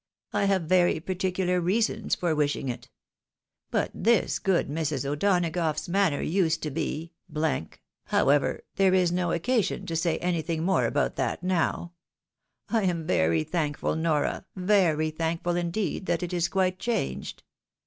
[0.33, 2.89] I have very particular reasons for wishing it.
[3.69, 5.05] But this good Mrs.
[5.05, 7.11] O'Donagough's manner used to be
[8.07, 11.93] however, there is no occasion to say anything more about that now;
[12.67, 17.43] I am very thankful, Nora, very thankful, indeed, that it is quite changed.